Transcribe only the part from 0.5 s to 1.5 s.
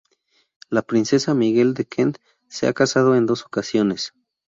La princesa